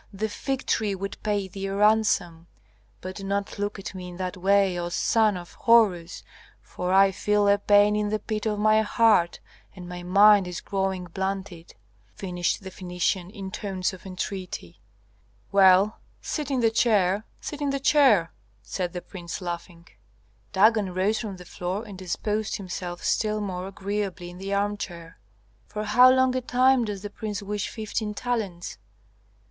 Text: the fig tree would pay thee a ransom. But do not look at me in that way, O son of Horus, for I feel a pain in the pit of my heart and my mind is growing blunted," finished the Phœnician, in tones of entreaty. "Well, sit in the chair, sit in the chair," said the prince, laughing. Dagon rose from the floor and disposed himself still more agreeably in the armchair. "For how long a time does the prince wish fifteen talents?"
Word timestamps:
the 0.11 0.29
fig 0.29 0.65
tree 0.65 0.95
would 0.95 1.15
pay 1.21 1.47
thee 1.47 1.67
a 1.67 1.75
ransom. 1.75 2.47
But 3.01 3.17
do 3.17 3.23
not 3.23 3.59
look 3.59 3.77
at 3.77 3.93
me 3.93 4.07
in 4.09 4.17
that 4.17 4.35
way, 4.35 4.75
O 4.79 4.89
son 4.89 5.37
of 5.37 5.53
Horus, 5.53 6.23
for 6.59 6.91
I 6.91 7.11
feel 7.11 7.47
a 7.47 7.59
pain 7.59 7.95
in 7.95 8.09
the 8.09 8.17
pit 8.17 8.47
of 8.47 8.57
my 8.57 8.81
heart 8.81 9.39
and 9.75 9.87
my 9.87 10.01
mind 10.01 10.47
is 10.47 10.59
growing 10.59 11.03
blunted," 11.05 11.75
finished 12.15 12.63
the 12.63 12.71
Phœnician, 12.71 13.29
in 13.29 13.51
tones 13.51 13.93
of 13.93 14.07
entreaty. 14.07 14.81
"Well, 15.51 15.99
sit 16.19 16.49
in 16.49 16.61
the 16.61 16.71
chair, 16.71 17.23
sit 17.39 17.61
in 17.61 17.69
the 17.69 17.79
chair," 17.79 18.33
said 18.63 18.93
the 18.93 19.03
prince, 19.03 19.39
laughing. 19.39 19.87
Dagon 20.51 20.95
rose 20.95 21.19
from 21.19 21.37
the 21.37 21.45
floor 21.45 21.85
and 21.85 21.95
disposed 21.95 22.55
himself 22.55 23.03
still 23.03 23.39
more 23.39 23.67
agreeably 23.67 24.31
in 24.31 24.39
the 24.39 24.51
armchair. 24.51 25.19
"For 25.67 25.83
how 25.83 26.09
long 26.09 26.35
a 26.35 26.41
time 26.41 26.85
does 26.85 27.03
the 27.03 27.11
prince 27.11 27.43
wish 27.43 27.69
fifteen 27.69 28.15
talents?" 28.15 28.79